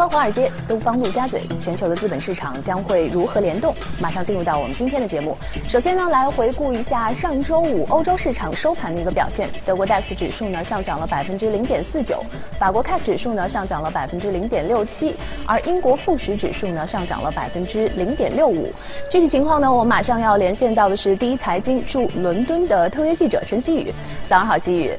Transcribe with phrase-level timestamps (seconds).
[0.00, 3.74] 方华尔街，东方陆家嘴，全球的资本市场将会如何联动？
[4.00, 5.36] 马上进入到我们今天的节目。
[5.68, 9.50] 首先呢，来回顾一下上周五欧洲市场收盘的一个表现。
[9.66, 12.24] 德国 DAX 指数呢上涨了百分之零点四九，
[12.58, 15.14] 法国 CAC 指数呢上涨了百分之零点六七，
[15.46, 18.72] 而英国富时指数呢上涨了百分之零点六五。
[19.10, 23.92] 具体情况呢，我们马上要连线到的是第一财经驻伦敦的特约记者陈希宇。
[24.26, 24.96] 早上好，希宇。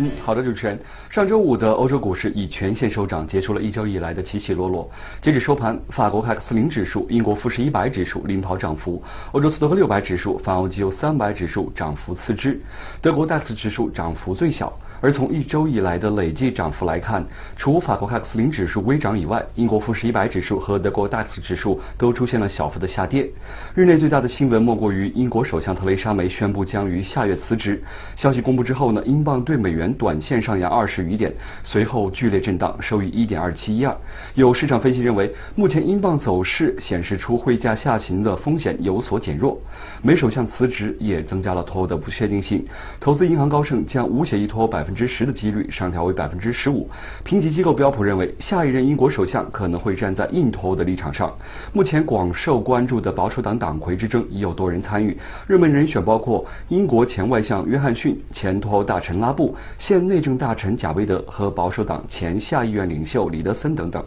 [0.00, 0.78] 嗯，好的，主持人。
[1.10, 4.88] 上周五的欧洲股市以全线收涨，结束了一周以来的起起落落。
[5.20, 12.60] 截止收盘，法国 c a 斯零指数、英国富时一百指数领跑涨幅，欧洲斯托克六百指数、泛欧 G 有三百指数涨幅次之，
[13.02, 14.72] 德国 DAX 指数涨幅最小。
[15.00, 17.24] 而从一周以来的累计涨幅来看，
[17.56, 23.30] 除法国 CAC 40指数微涨以外，英国富时一百指数和德国 DAX 指数都出现了小幅的下跌。
[23.76, 27.80] 日内最大的新闻莫过于英国首相特蕾莎梅宣布将于下月辞职。
[28.16, 33.96] 消息公布之后呢，英镑对美元短线上扬二十余点，随后剧烈震荡，收于一点二七一二。
[34.34, 39.56] 有市场分析认为，目前英镑走势显示出汇价下行的风险有所减弱。
[40.02, 42.66] 美首相辞职也增加了脱欧的不确定性。
[42.98, 44.87] 投资银行高盛将无协议脱欧百。
[44.88, 46.88] 分之十的几率上调为百分之十五。
[47.22, 51.30] 评级机构标普认为，下一任英国首相可能会站在硬脱欧的立场上。
[51.74, 55.14] 目前广受关注的保守党党魁之争已有多人参与，
[55.46, 64.02] 热门人选包括英国前外相约翰逊、前脱欧大臣拉布、现内政大臣贾维德和保守党前下议院领袖李德森等等。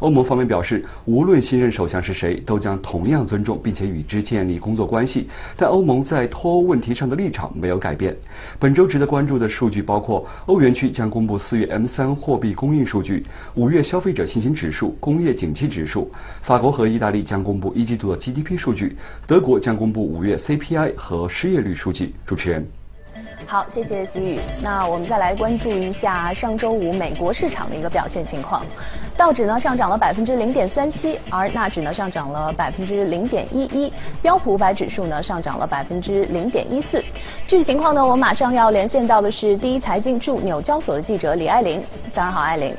[0.00, 5.28] 欧盟方面表示，无论新任首相是谁，都将同样尊重并且与之建立工作关系。
[5.58, 8.16] 但欧盟在脱欧问题上的立场没有改变。
[8.58, 10.21] 本周值得关注的数据包括。
[10.46, 13.24] 欧元区将公布四月 M 三货币供应数据，
[13.54, 16.10] 五月消费者信心指数、工业景气指数。
[16.42, 18.96] 法国和意大利将公布一季度的 GDP 数据，
[19.26, 22.14] 德国将公布五月 CPI 和失业率数据。
[22.26, 22.81] 主持人。
[23.46, 24.40] 好，谢谢习宇。
[24.62, 28.64] 那我们再来关注一下上周五美国市场的一个表现情况。
[29.16, 37.02] 道指呢上涨了百分之零点三七，而纳指呢上涨了百分之零点一一，标普五百指数呢上涨了百分之零点一四。
[37.46, 41.82] 具体情况呢，我们马上要连线到的是第一财经驻纽交所的记者李爱玲。
[42.14, 42.74] 早上好，爱玲。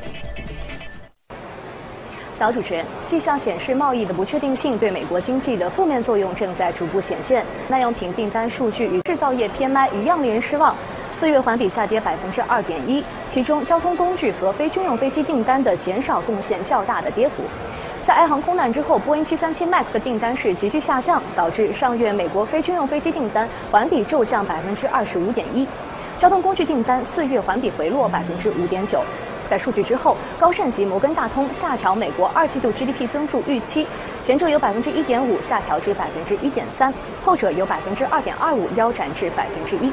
[2.40, 7.46] 早，主持人，迹象显示贸易的不确定性对美国经济的负面作用正在逐步显现。
[7.70, 10.76] 耐用品订单数据与制造业 PMI 一样令人失望，
[11.20, 17.44] 四月环比下跌百分之二点一，其中交通工具和非军用飞机订单的减少贡献较大的跌幅。
[18.06, 25.68] 在埃航空难之后，波音737 MAX 的订单是急剧下降，导致上月美国非军用飞机订单环比骤降百分之二十五点一，
[26.18, 29.04] 交通工具订单四月环比回落百分之五点九。
[29.50, 33.86] 在数据之后，高盛及摩根大通下调美国二季度 GDP 增速预期，
[34.24, 36.94] 前者有百分之一点五下调至百分之一点三，
[37.24, 39.92] 后者有百分之二点二五腰斩至百分之一。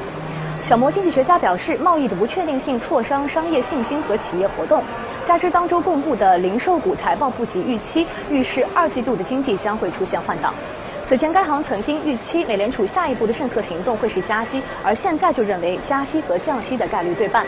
[0.63, 4.83] 小摩经济学家表示，贸易的不确定性挫伤商业信心和企业活动，
[5.25, 10.53] 加之当周公布的零售股财报不及预期，预示二季度的经济将会出现换挡。
[11.07, 17.45] 此前该行曾经预期美联储下一步的政策行动会是加息，而现在就认为加息和降息的概率对半。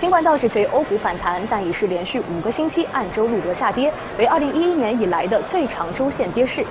[0.00, 6.64] 尽管道指随欧股反弹，但已是连续五个星期按周录得下跌，为二零一一年以来的最长周线跌势。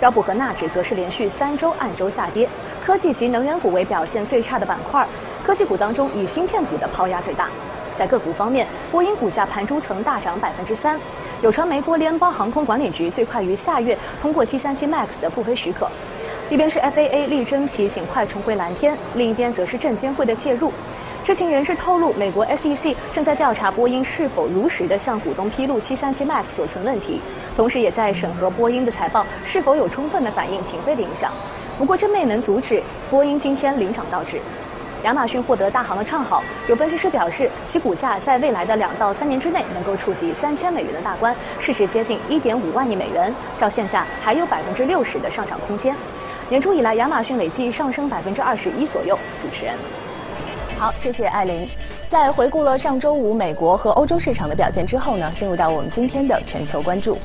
[0.00, 2.48] 标普和纳指则是连续三周按周下跌，
[2.82, 5.06] 科技及能源股为表现最差的板块，
[5.44, 7.50] 科技股当中以芯片股的抛压最大。
[7.98, 10.98] 在个股方面，波音股价盘中曾大涨百分之三，
[11.42, 15.86] 有传媒国联邦航空管理局最快于下月通过737 MAX 的复飞许可。
[16.48, 20.72] 一边是 FAA 力争其尽快重回蓝天，另一边则是证监会的介入。
[21.22, 27.20] 知情人士透露，美国 SEC 正在调查波音是否如实的向股东披露737 MAX 所存问题，
[27.54, 31.30] 同时也在审核波音的财报是否有充分的反映停飞的影响。
[31.78, 34.40] 不过，这未能阻止波音今天领涨道指。
[35.04, 45.94] 亚马逊获得大行的唱好，有分析师表示，其股价在未来的两到三年之内能够触及三千美元的大关，市值接近一点五万亿美元，较现价还有百分之六十的上涨空间。
[46.48, 49.18] 年初以来，亚马逊累计上升百分之二十一左右。
[49.42, 49.74] 主持人。
[50.78, 51.68] 好，谢谢艾琳。
[52.08, 57.18] 在回顾了上周五美国和欧洲市场的表现之后呢，进入到我们今天的全球关注。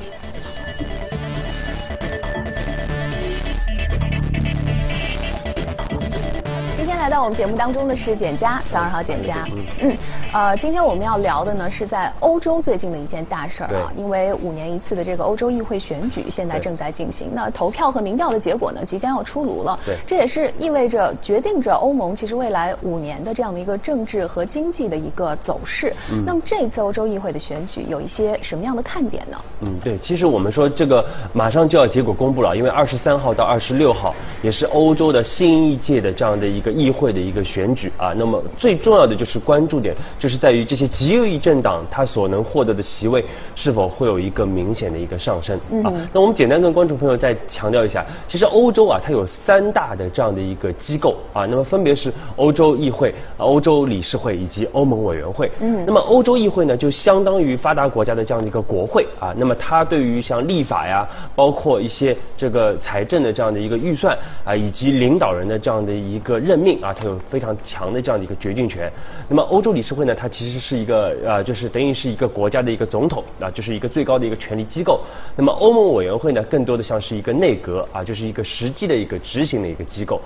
[7.06, 9.44] 来到我们节目当中的是简佳，早上好，简佳。
[9.80, 9.96] 嗯。
[10.32, 25.94] 呃，今天我们要聊的呢是在欧洲最近的一件大事儿啊，因为五年一次的这个欧洲议会选举现在正在进行，那投票和民调的结果呢即将要出炉了，对这也是意味着决定着欧盟其实未来五年的这样的一个政治和经济的一个走势。
[26.10, 29.38] 嗯那么这一次欧洲议会的选举有一些什么样的看点呢？
[29.60, 34.12] 嗯，对，其实我们说这个马上就要结果公布了，因为二十三号到二十六号
[34.42, 38.12] 也是欧洲的新一届的这样的一个议会的一个选举啊。
[38.16, 45.92] 那么最重要的就是关注点，就是在于这些极右翼政党它所能获得的席位是否会有一个明显的一个上升啊。
[46.12, 55.50] 那我们简单跟观众朋友再强调一下，其实欧洲啊，它有三大的这样的一个机构啊，那么分别是欧洲议会、啊欧洲理事会以及欧盟委员会。
[55.60, 59.34] 嗯，那么欧洲议会呢，就相当于发达国家的这样的一个国会啊。
[59.36, 68.90] 那么它对于像立法呀，包括一些这个财政的这样的一个预算啊，以及领导人的这样的一个任命啊，啊它有非常强的这样的一个决定权。
[69.28, 75.00] 那么欧洲理事会呢，它其实是一个呃，就是等于是一个国家的一个总统啊，就是一个最高的一个权力机构。
[75.36, 80.20] 那么欧盟委员会呢，更多的像是一个内阁啊，就是一个实际的一个执行的一个机构。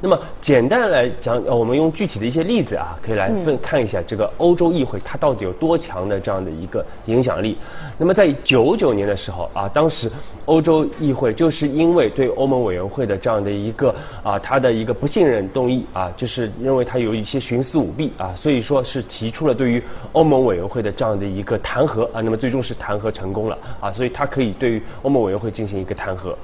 [0.00, 7.56] 那么简单来讲，呃，我们用具体的一些例子啊，可以来分看一下这个欧洲议会它到底有多强的这样的一个影响力。
[7.96, 10.10] 那么在九九年的时候啊，当时
[10.44, 19.82] 欧洲议会就是因为对欧盟委员会的这样的一个啊，它的一个不信任动议啊，就是认为它有一些徇私舞弊啊，所以说是提出了对于
[20.12, 26.34] 欧盟委员会的这样的一个弹劾啊，那么最终是弹劾成功了啊，所以它可以对于欧盟委员会进行一个弹劾。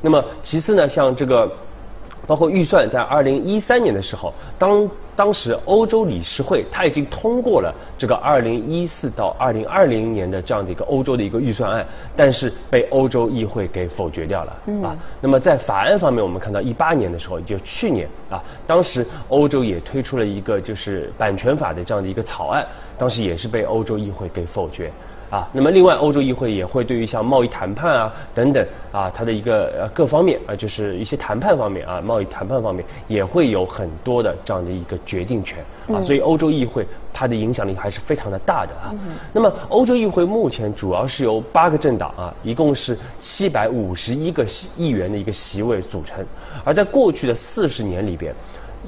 [0.00, 1.50] 那么其次呢，像这个。
[2.26, 11.84] 包括预算在二零一三年的时候，当当时欧洲理事会它已经通过了这个二零一四到二零二零年的这样的一个欧洲的一个预算案，
[12.14, 14.96] 但是被欧洲议会给否决掉了嗯啊。
[15.20, 22.64] 那么在法案方面，我们看到一八年的时候，也就去年啊，当时欧洲也推出了一个就是版权法的这样的一个草案，
[22.96, 24.92] 当时也是被欧洲议会给否决。
[25.30, 35.58] 啊，那么另外，欧洲议会也会对于像贸易谈判啊等等啊，它的一个呃各方面啊，就是一些谈判方面啊，贸易谈判方面也会有很多的这样的一个决定权
[35.88, 38.94] 啊，所以欧洲议会它的影响力还是非常的大的啊。
[39.32, 46.24] 那么欧洲议会目前主要是由八个政党啊，一共是七百五十一个席议员的一个席位组成，
[46.64, 48.34] 而在过去的四十年里边。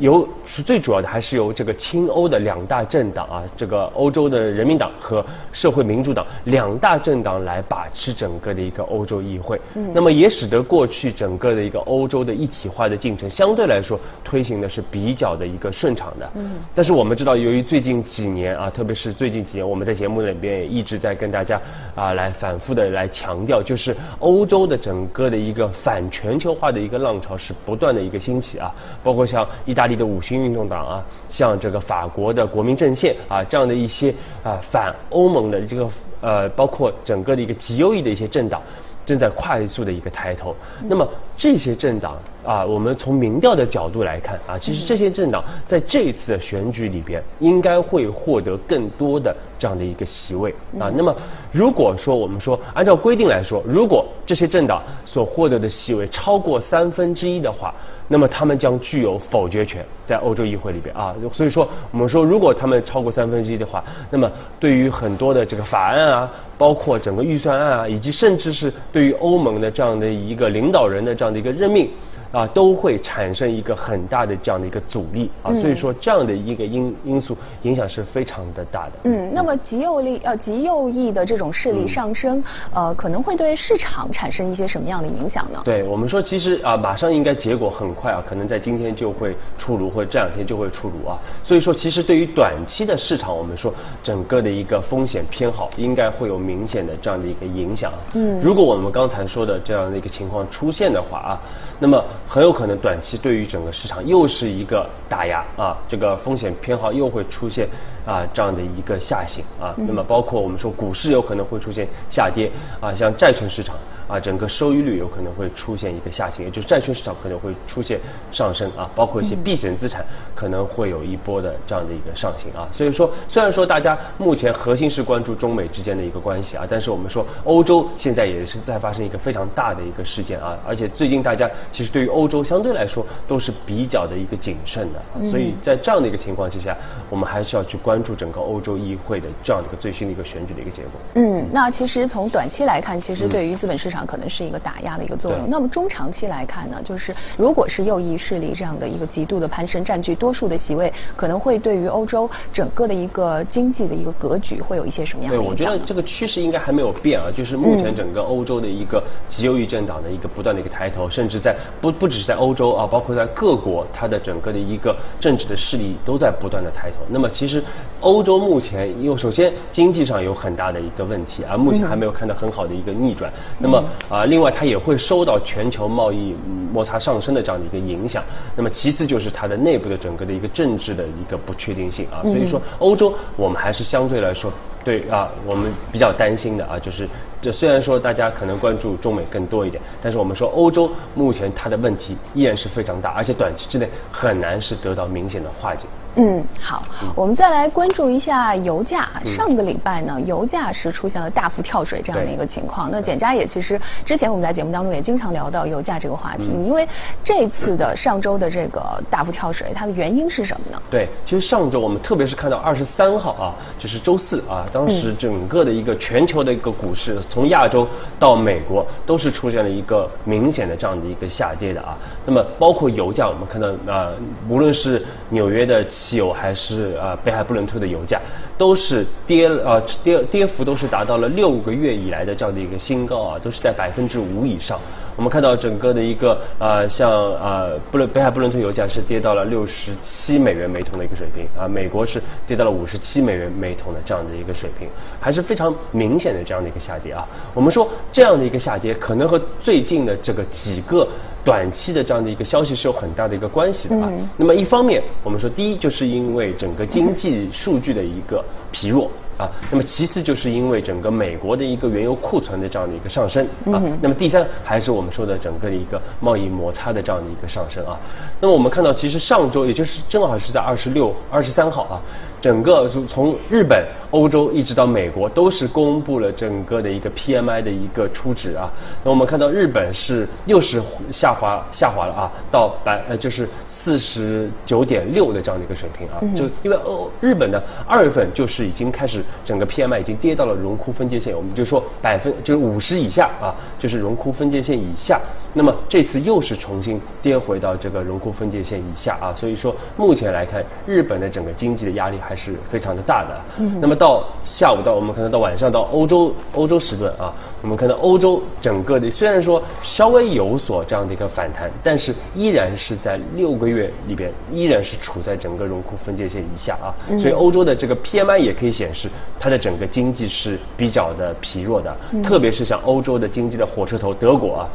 [0.00, 9.60] 由是最主要的还是由这个亲欧的两大政党啊，这个欧洲的人民党和社会民主党两大政党来把持整个的一个欧洲议会。
[9.74, 16.30] 嗯，那么也使得过去整个的一个欧洲的一体化的进程相对来说推行的是比较的一个顺畅的。
[16.34, 21.60] 嗯，但是我们知道，由于最近几年啊，特别是最近几年，我们在节目里边也一直在跟大家
[21.94, 28.74] 啊来反复的来强调，就是欧洲的整个的一个反全球化的一个浪潮是不断的一个兴起啊，
[29.04, 35.88] 包括像意大利的五星运动党啊，像这个法国的国民阵线啊这样的一些啊反欧盟的这个
[36.20, 38.60] 呃，包括整个的一个极右翼的一些政党。
[39.06, 40.54] 正在快速的一个抬头，
[40.86, 50.92] 那么这些政党啊，我们从民调的角度来看啊，其实这些政党在这一次的选举里边，应该会获得更多的这样的一个席位啊。
[50.94, 51.12] 那么
[51.50, 57.74] 如果说我们说按照规定来说，如果这些政党所获得的席位超过三分之一的话，
[58.12, 61.14] 那么他们将具有否决权，在欧洲议会里边啊。
[61.32, 64.28] 所以说，我们说如果他们超过三分之一的话，那么
[64.58, 66.28] 对于很多的这个法案啊，
[66.58, 71.88] 包括整个预算案啊，以及甚至是对于欧盟的这样的一个领导人的这样的一个任命。
[72.32, 78.92] 啊，都会产生一个很大的这样的一个阻力啊，所以说这样的一个因因素影响是非常的大的。
[79.04, 85.60] 嗯，那么极右力呃极右翼的这种势力上升，呃，可能会对市场产生一些什么样的影响呢？
[85.64, 91.18] 对我们说，其实啊，马上应该结果很快啊，可能在今天就会出炉，或者这两天就会出炉啊。
[91.42, 97.92] 所以说，其实对于短期的市场，我们说整个的一个风险偏好应该会有明显的这样的一个影响。
[98.14, 101.40] 嗯，如果我们刚才说的这样的一个情况出现的话啊，
[101.78, 107.68] 那么很有可能短期对于整个市场又是一个打压啊，这个风险偏好又会出现
[108.06, 109.74] 啊这样的一个下行啊。
[109.76, 112.50] 那么包括我们说股市有可能会出现下跌
[112.80, 113.74] 啊，像债券市场
[114.10, 118.00] 啊，整个收益率有可能会出现一个下行，也就是债券市场可能会出现
[118.32, 120.02] 上升啊，包括一些避险资产
[120.34, 122.66] 可能会有一波的这样的一个上行啊。
[122.72, 126.64] 所以说，虽然说大家目前核心是关注中美之间的一个关关系啊。
[126.70, 136.76] 但是我们说欧洲现在也是在发生一个非常大的一个事件啊，而且最近大家其实对于欧洲相对来说都是比较的一个谨慎的，所以在这样的一个情况之下，
[137.10, 140.92] 我们还是要去关注整个欧洲议会的这样的一个最新的一个选举的一个结果。
[141.14, 145.48] 嗯，那其实从短期来看，其实对于资本市场可能是一个打压的一个作用。
[145.48, 155.64] 那么中长期来看呢，就是如果是右翼势力这样的一个极度的攀升，占据多数的席位，可能会对于欧洲整个的一个经济的一个格局会有一些什么样的对，影响对？
[155.66, 166.96] 我觉得这个趋势应该还没有变啊，就是目前整个欧洲的一个极右翼政党的一个不断的一个抬头，甚至在不不只是在欧洲啊，包括在各国，它的整个的一个政治的势力都在不断的抬头。
[167.08, 167.62] 那么其实
[168.00, 173.32] 欧洲目前因为首先经济上有很大的一个问题啊，目前还没有看到很好的一个逆转。
[173.58, 178.22] 那么啊，另外它也会受到全球贸易嗯摩擦上升的这样的一个影响。
[178.56, 187.08] 那么其次就是它的内部的整个的一个政治的一个不确定性啊，所以说欧洲我们还是相对来说对啊，我们比较担心的啊，就是
[187.42, 195.86] 这虽然说大家可能关注中美更多一点，但是我们说欧洲目前它的问题依然是非常大，而且短期之内很难是得到明显的化解。
[196.16, 196.82] 嗯，好，
[197.14, 199.08] 我们再来关注一下油价。
[199.24, 202.90] 上个礼拜呢，油价是出现了大幅跳水这样的一个情况。
[202.90, 206.86] 那简佳也其实之前我们在节目当中也经常聊到油价这个话题，因为
[207.22, 210.82] 这次的上周的这个大幅跳水，它的原因是什么呢？
[210.90, 217.86] 对，其实上周我们特别是看到二十三号啊，就是周四啊，当时整个的一个全球的一个股市，从亚洲
[218.18, 221.96] 到美国都是出现了一个明显的这样的一个下跌的啊。
[222.26, 224.10] 那么包括油价，我们看到啊、
[224.48, 228.20] 无论是纽约的汽油还是呃、北海布伦特的油价，
[228.58, 234.78] 都是跌呃跌跌幅都是达到了六个月以来的这样的一个新高啊，都是在百分之五以上。
[235.16, 244.88] 我们看到整个的一个呃，像呃布伦北海布伦特油价是跌到了六十七美元每桶的一个水平啊，美国是跌到了五十七美元每桶的这样的一个水平，
[245.20, 247.26] 还是非常明显的这样的一个下跌啊。
[247.54, 251.06] 我们说这样的一个下跌可能和最近的这个几个
[251.44, 254.10] 短期的这样的一个消息是有很大的一个关系的啊。
[254.36, 259.10] 那么一方面，我们说第一就是因为整个经济数据的一个疲弱。
[259.40, 263.42] 啊，那么其次就是因为整个美国的一个原油库存的这样的一个上升
[263.72, 267.98] 啊，那么第三还是我们说的整个的一个贸易摩擦的这样的一个上升啊。
[268.40, 271.96] 那么我们看到，其实上周也就是正好是在二十六、二十三号啊，
[272.40, 278.70] 整个就从日本、欧洲一直到美国都是公布了整个的一个 PMI 的一个初值啊。
[279.04, 280.80] 那我们看到日本是又是
[281.12, 295.20] 下滑下滑了啊，到百呃就是四十九点六的这样的一个水平啊，就因为欧日本呢二月份就是已经开始整个 PMI 已经跌到了荣枯分界线，我们就说百分就是五十以下啊，就是荣枯分界线以下。
[295.52, 303.40] 那么这次又是重新跌回到这个荣枯分界线以下啊，所以说目前来看，日本的整个经济的压力还是非常的大的。
[303.58, 307.32] 嗯，那么到下午到我们可能到晚上到欧洲欧洲时段啊，
[307.62, 319.08] 我们看到欧洲整个的虽然说稍微有所这样的一个反弹，但是依然是在六个月里边依然是处在整个荣枯分界线以下啊，所以欧洲的这个 PMI 也可以显示
[319.38, 324.70] 它的整个经济是比较的疲弱的，特别是像欧洲的经济的火车头德国啊，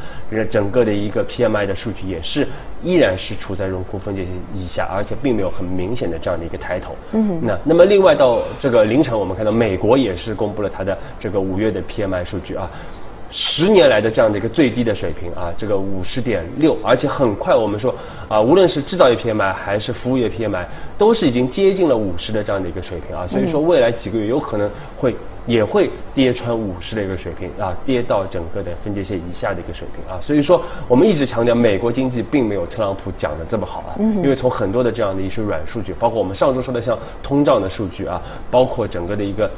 [0.49, 2.47] 整个的一个 PMI 的数据也是
[2.85, 6.95] 依然是处在荣枯分界线以下，而且并没有很明显的这样的一个抬头。
[7.13, 12.69] 嗯，那那么另外到这个凌晨，我们看到美国也是公布了它的这个五月的 PMI 数据啊。
[13.31, 17.93] 十年来的这样的一个最低的水平啊，这个五十点六，而且很快我们说
[18.29, 20.65] 啊，无论是制造业 PMI 还是服务业 PMI，
[20.97, 25.13] 都是已经接近了五十的这样的一个水平啊，所以说未来几个月有可能会
[25.45, 39.49] 也会跌穿五十的一个水平啊，跌到整个的分界线以下的一个水平啊，所以说我们一直强调美国经济并没有特朗普讲的这么好啊，因为从很多的这样的一些软数据，包括我们上周说的像通胀的数据啊，包括整个的一个。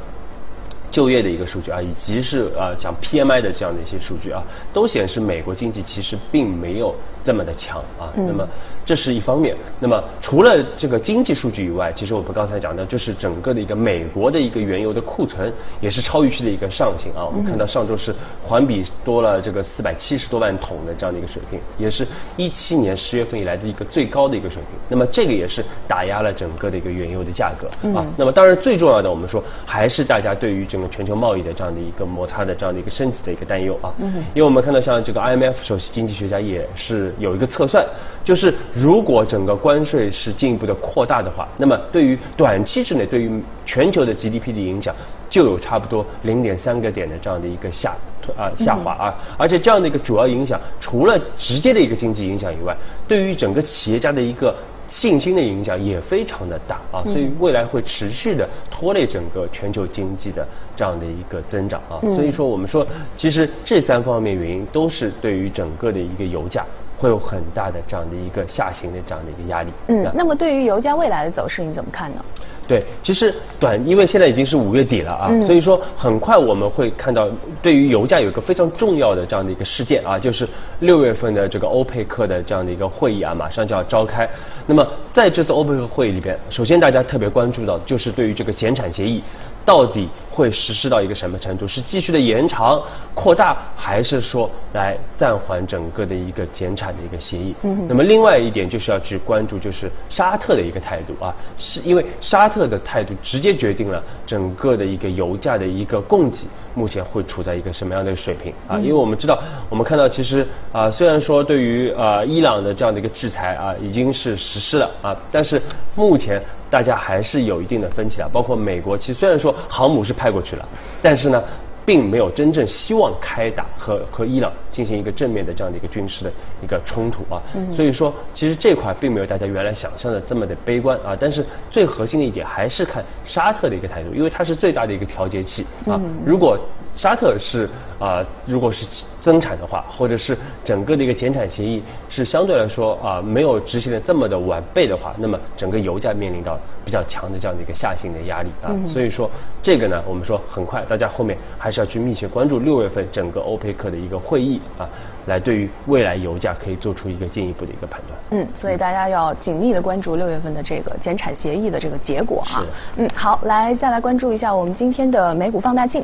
[0.92, 6.96] 就业的一个数据啊，以及是呃讲 PMI 的这样的一些数据啊，都显示美国经济其实并没有
[7.28, 8.08] 这么的强啊。
[8.16, 8.48] 那么
[8.86, 9.54] 这是一方面。
[9.82, 17.26] 那么除了这个经济数据以外，其实我们刚才讲的就是整个的一个美国的一个原油的库存也是超预期的一个上行啊。
[17.26, 22.08] 我们看到上周是环比多了这个四百七十多万桶的这样的一个水平，也是
[22.38, 24.80] 一七年十月份以来的一个最高的一个水平。
[24.88, 28.06] 那么这个也是打压了整个的一个原油的价格啊。
[28.16, 33.94] 那么当然最重要的，我们说还是大家对于整个全球贸易的这样的一个摩擦的这样的一个升级的一个担忧啊。
[33.98, 34.24] 嗯。
[34.34, 37.86] 因为我们看到像这个 IMF 首席经济学家也是有一个测算，
[38.24, 44.94] 就是如果整个关税是进一步的扩大的话，那么对于短期之内对于全球的 GDP 的影响
[45.30, 47.96] 就有差不多零点三个点的这样的一个下
[48.38, 52.76] 啊下滑啊，而且这样的一个主要影响，除了直接的一个经济影响以外，
[53.08, 54.56] 对于整个企业家的一个
[54.88, 60.48] 信心的影响也非常的大啊，所以未来会持续的拖累整个全球经济的
[60.78, 62.00] 这样的一个增长啊。
[62.16, 66.66] 所以说我们说，其实这三方面原因都是对于整个的一个油价
[66.98, 69.70] 会有很大的这样的一个下行的这样的一个压力。
[69.88, 72.26] 嗯，那么对于油价未来的走势，你怎么看呢？
[72.68, 77.26] 对，其实短，因为现在已经是五月底了啊，嗯所以说很快我们会看到，
[77.62, 80.46] 对于油价有一个非常重要的这样的一个事件啊，就是
[80.80, 84.30] 六月份的这个欧佩克的这样的一个会议啊，马上就要召开。
[84.66, 89.24] 那么在这次欧佩克会议里边，首先大家特别关注到就是对于这个减产协议。
[89.64, 91.68] 到底会实施到一个什么程度？
[91.68, 92.80] 是继续的延长、
[93.16, 97.56] 扩大，还是说来暂缓整个的一个减产的一个协议？
[97.64, 108.78] 嗯，那么另外一点就是要去关注，就是沙特的一个态度啊，是因为沙特的态度直接决定了整个的一个油价的一个供给目前会处在一个什么样的水平啊？
[108.78, 109.42] 因为我们知道，
[109.72, 115.60] 我们看到其实啊，虽然说对于啊伊朗的这样的一个制裁啊已经是实施了啊，但是
[115.96, 116.40] 目前。
[116.70, 120.66] 大家还是有一定的分歧啊，包括美国，其实虽然说航母是派过去了，
[121.02, 121.44] 但是呢，
[121.86, 126.32] 并没有真正希望开打和和伊朗进行一个正面的这样的一个军事的
[126.62, 127.42] 一个冲突啊。
[127.74, 131.16] 所以说，其实这块并没有大家原来想象的这么的悲观啊。
[131.18, 136.00] 但是最核心的一点还是看沙特的一个态度，因为它是最大的一个调节器啊。
[136.26, 136.60] 如果
[136.98, 138.86] 沙特是啊，如果是
[139.22, 140.36] 增产的话，或者是
[140.66, 148.74] 整个的一个减产协议是相对来说啊没有执行的这么的完备的话，那么整个油价面临到比较强的这样的一个下行的压力啊。
[148.92, 149.30] 所以说
[149.62, 154.90] 这个呢，我们说很快，大家后面还是要去密切关注六月份整个欧佩克的一个会议啊，
[155.28, 158.20] 来对于未来油价可以做出一个进一步的一个判断。
[158.32, 162.66] 嗯，所以大家要紧密的关注六月份的这个减产协议的这个结果啊。
[162.96, 166.04] 嗯，好，来再来关注一下我们今天的美股放大镜。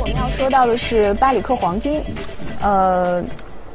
[0.00, 2.02] 我们要说到的是巴里克黄金，
[2.60, 3.24] 呃。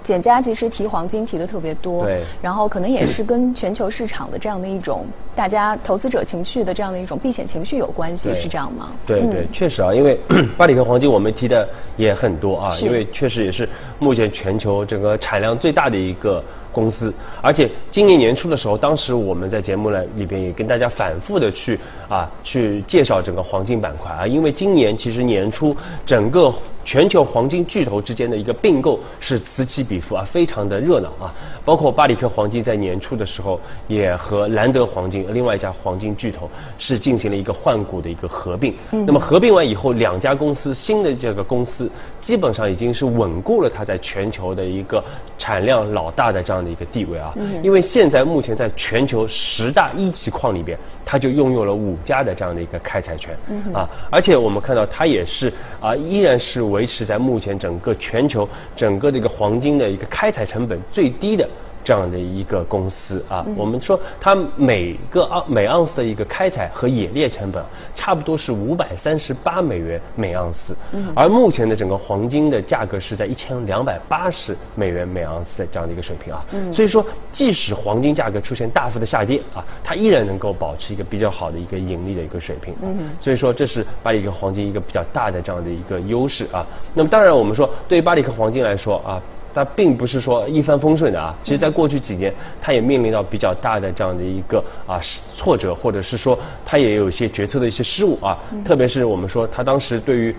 [0.03, 8.91] 简家其实提黄金提的特别多，对然后可能也是跟全球市场的这样的一种大家投资者情绪的这样的一种避险情绪有关系，是这样吗？
[9.05, 10.19] 对对嗯，确实啊，因为
[10.57, 13.67] 巴里克黄金我们提的也很多啊，因为确实也是
[13.99, 31.33] 目前全球整个产量最大的一个公司，而且今年年初的时候，当时我们在节目呢里边也跟大家反复的去啊去介绍整个黄金板块啊，因为今年其实年初整个全球黄金巨头之间的一个并购是此起彼伏啊，非常的热闹啊。
[31.63, 38.73] 包括巴里克黄金在年初的时候也和兰德黄金另外一家黄金巨头是进行了一个换股的一个合并。
[38.91, 41.89] 那么合并完以后，两家公司新的这个公司
[42.21, 45.03] 基本上已经是稳固了它在全球的一个
[45.37, 47.33] 产量老大的这样的一个地位啊。
[47.63, 53.35] 因为现在目前在全球十大一级矿里边，它就拥有了五家的这样的一个开采权
[53.73, 61.47] 啊，而且我们看到它也是啊，依然是维持在目前整个全球整个的一个黄金的一个开采成本最低的。
[61.83, 67.63] 这样的一个公司啊，我们说它每个盎每盎司的一个开采和冶炼成本
[67.95, 70.75] 差不多是五百三十八美元每盎司，
[71.15, 82.75] 而目前的整个黄金的价格是在一千两百八十美元每盎司的这样的一个水平啊，所以说即使黄金价格出现大幅的下跌啊，它依然能够保持一个比较好的一个盈利的一个水平，
[83.19, 86.65] 所以说这是巴里克黄金一个比较大的这样的一个优势啊。
[86.93, 89.21] 那么当然我们说对于巴里克黄金来说啊。
[89.53, 94.99] 它并不是说一帆风顺的啊，其实在过去几年，它也面临到比较大的这样的一个啊
[95.35, 100.35] 挫折，或者是说它也有一些决策的一些失误啊，特别是我们说它当时对于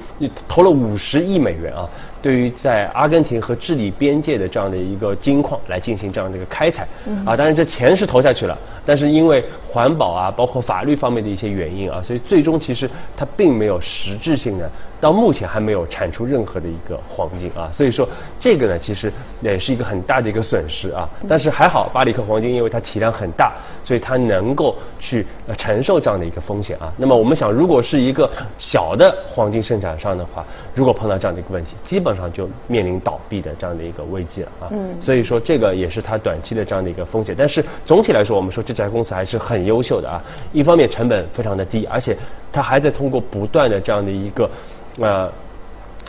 [0.48, 1.88] 投了五十亿美元啊，
[2.20, 6.86] 对于在阿根廷和智利边界的这样的一个金矿来进行这样的一个开采。
[7.24, 14.70] 啊，当然这钱是投下去了，但是因为环保啊，包括法律方面的一些原因啊，所以最终其实它并没有实质性的，
[15.02, 21.08] 到目前还没有产出任何的一个黄金啊，所以说这个呢，其实也是一个很大的一个损失啊。
[21.28, 26.92] 但是还好，巴里克黄金因为它体量很大，所以它能够去呃承受这样的一个风险啊。
[26.96, 34.68] 那么我们想，如果是一个小的黄金生产商的话，如果碰到这样的一个问题，基本上就面临倒闭的这样的一个危机了啊。
[34.70, 37.34] 嗯所以说这个也是它短期的这样的一个风险。
[37.36, 40.22] 但是总体来说，我们说这家公司还是很优秀的啊。
[40.52, 42.16] 一方面成本非常的低，而且
[42.52, 44.48] 它还在通过不断的这样的一个
[44.98, 45.32] 呃。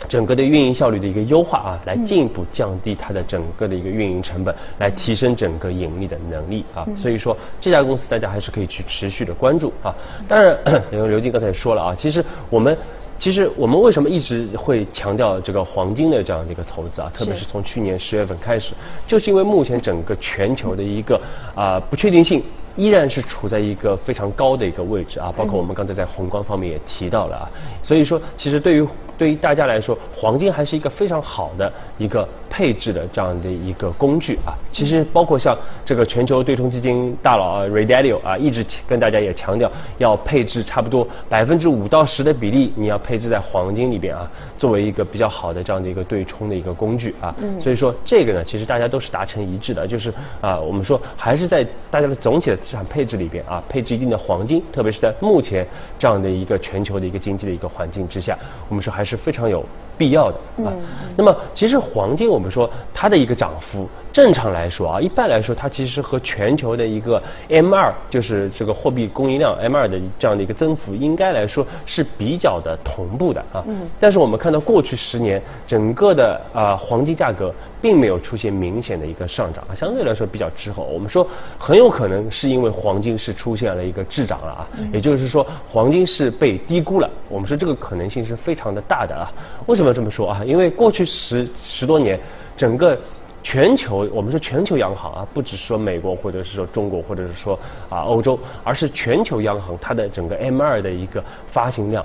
[0.08, 6.84] 整个的运营效率的一个优化啊，来进一步降低它的整个的一个运营成本，来提升整个盈利的能力啊。
[6.96, 9.94] 所以说这家公司大家还是可以去持续的关注啊。
[10.26, 10.58] 当然，
[10.90, 12.76] 因为刘静刚才也说了啊，其实我们。
[13.16, 17.08] 其实我们为什么一直会强调这个黄金的这样的一个投资啊？
[17.14, 18.74] 特别是从去年十月份开始，
[19.06, 21.18] 就是因为目前整个全球的一个
[21.54, 22.42] 啊、不确定性
[22.76, 27.50] 依然是处在一个非常高的一个位置啊，包括我们刚才在宏观方面也提到了啊，
[27.82, 34.58] 所以说其实对于对于大家来说，黄金还是一个非常好的一个配置的这样的一个工具啊。
[34.72, 47.32] 其实包括像这个全球对冲基金大佬啊 Ray Dalio 啊，一直跟大家也强调要配置差不多百分之五到十的比例，你要配置在黄金里边啊，作为一个比较好的这样的一个对冲的一个工具啊。
[47.60, 55.66] 所以说这个呢，其实大家都是达成一致的，就是啊，我们说还是在大家的总体的资产配置里边啊，配置一定的黄金，特别是在目前
[55.98, 58.36] 这样的一个全球的一个经济的一个环境之下，
[58.68, 59.64] 我们说还是非常有
[59.98, 60.72] 必要的啊。
[61.16, 73.62] 那么其实黄金我们说它的一个涨幅，正常来说啊，一般来说它其实和全球的一个 M 二，就是这个货币供应量 M 二的这样的一个增幅，应该来说是比较的同步的啊。
[73.68, 80.84] 嗯但是我们看到过去十年整个的啊黄金价格并没有出现明显的一个上涨啊，相对来说比较滞后。
[80.84, 81.26] 我们说
[81.58, 87.10] 很有可能是因为黄金是出现了一个滞涨了啊，也就是说黄金是被低估了。
[87.28, 89.32] 我们说这个可能性是非常的大的啊。
[89.66, 90.42] 为什么这么说啊？
[90.44, 92.18] 因为过去十十多年
[92.56, 92.98] 整个。
[93.46, 102.02] 全球，我们说全球央行啊，不只是说美国或者是说中国或者是说啊欧洲，而是全球央行它的整个 M 二的一个发行量。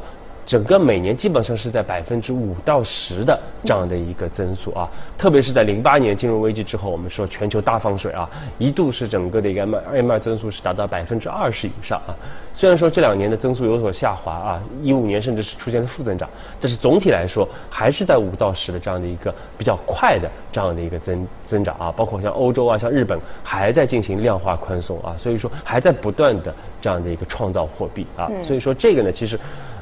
[0.50, 12.18] 整个每年基本上是在百分之五到十的这样的一个增速啊，特别是在零八年金融危机之后，我们说全球大放水啊，一度是整个的一个 M 二 M 二增速是达到百分之二十以上啊。
[12.56, 16.28] 虽然说这两年的增速有所下滑啊，一五年甚至是出现了负增长，
[16.60, 21.94] 但是总体来说还是在五到十的这样的一个比较快的这样的一个增增长啊。
[21.96, 28.28] 包括像欧洲啊，像日本还在进行量化宽松啊，所以说还在不断的这样的一个创造货币啊。
[28.44, 29.40] 所以说这个呢，其实。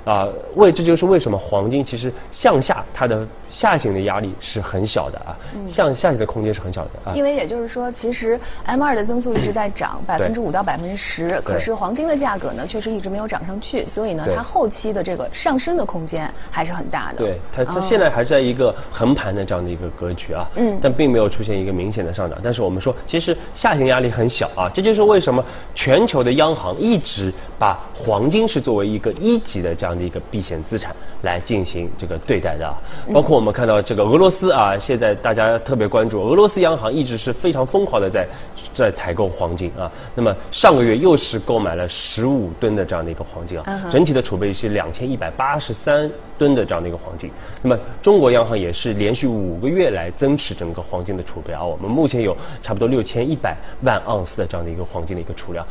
[0.07, 5.35] 啊，为这就是为什么黄金其实向下它的下行的压力是很小的啊，
[5.67, 7.13] 向下行的空间是很小的啊。
[7.13, 17.17] 因为也就是说，其实 M 二的增速一直在 涨，百分之五到百分之十，可是黄金的价格呢，确实一直没有涨上去，所以呢，它后期的这个上升的空间还是很大的。
[17.17, 22.39] 对，它它现在还是在一个横盘的这样的一个格局啊，嗯，但并没有出现一个明显的上涨。
[22.41, 25.43] 但是我们说，其实下行压力很小啊，这就是为什么
[25.75, 29.96] 全球的央行一直把黄金是作为一个一级的这样。
[29.97, 32.71] 的一个避险资产来进行这个对待的，
[33.13, 38.27] 包括我们看到这个俄罗斯啊，现在大家特别关注，俄罗斯央行一直是非常疯狂的在
[38.73, 39.91] 在采购黄金啊。
[40.15, 47.31] 那么上个月又是购买了十五吨的这样的一个黄金啊，整体的储备是两千一百八十三吨的这样的一个黄金。
[47.61, 55.65] 那么中国央行也是连续五个月来增持整个黄金的储备啊，我们目前有差不多六千一百万盎司的这样的一个黄金的一个储量。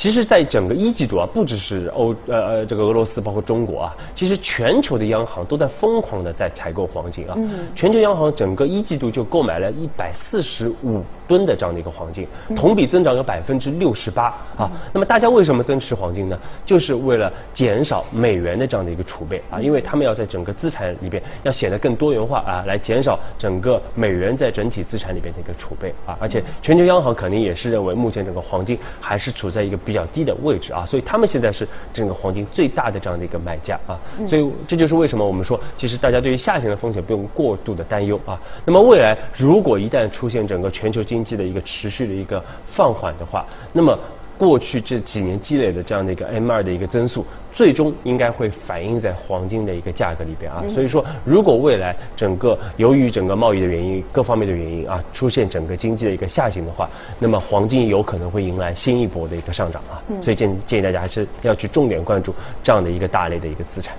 [0.00, 7.36] 其实，在整个一季度啊，不只是欧呃呃这个俄罗斯，包括中国啊，其实全球的央行都在疯狂的在采购黄金啊。
[7.76, 14.24] 全球央行整个一季度就购买了一百四十五吨的这样的一个黄金，同比增长有百分之六十八
[14.56, 14.70] 啊。
[14.92, 16.38] 那么大家为什么增持黄金呢？
[16.66, 26.16] 就是为了减少美元的这样的一个储备啊，因为他们要在整个资产里边要显得更多元化啊，来减少整个美元在整体资产里边的一个储备啊。
[26.20, 29.80] 而且全球央行肯定也是认为目前整个黄金还是处在一个。
[29.82, 38.38] 比较低的位置啊，所以他们现在是整个黄金最大的这样的一个买家啊，所以这就是为什么我们说，其实大家对于下行的风险不用过度的担忧啊。
[38.64, 43.98] 那么未来如果一旦出现整个全球经济的一个持续的一个放缓的话，那么。
[44.40, 50.64] 过去这几年积累的这样的一个 M 二的一个增速，最终应该会反映在黄金的一个价格里边啊。
[50.66, 60.00] 所以说，如果未来整个由于整个贸易的原因、各方面的原因啊，出现整个经济的一个下行的话，那么黄金有可能会迎来新一波的一个上涨啊。
[60.22, 63.94] 所以建建议大家还是要去重点关注这样的一个大类的一个资产。